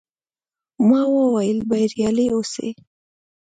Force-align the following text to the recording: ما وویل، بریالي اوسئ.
ما 0.87 1.01
وویل، 1.15 1.57
بریالي 1.69 2.25
اوسئ. 2.31 2.69